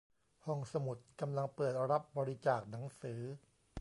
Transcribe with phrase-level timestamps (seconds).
[0.45, 3.19] ห้องสมุดกำลังเปิดรับบริจาคหนังสือ